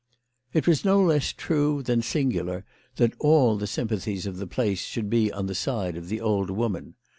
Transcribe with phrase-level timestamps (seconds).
[0.51, 2.65] It was no less true than singular
[2.95, 6.19] that all the sympa thies of the place should be on the side of the
[6.19, 6.95] old woman.